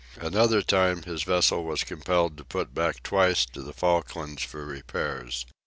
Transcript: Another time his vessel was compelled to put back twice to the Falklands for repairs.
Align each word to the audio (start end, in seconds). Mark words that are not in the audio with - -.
Another 0.17 0.63
time 0.63 1.03
his 1.03 1.21
vessel 1.21 1.63
was 1.63 1.83
compelled 1.83 2.35
to 2.37 2.43
put 2.43 2.73
back 2.73 3.03
twice 3.03 3.45
to 3.45 3.61
the 3.61 3.71
Falklands 3.71 4.41
for 4.41 4.65
repairs. 4.65 5.45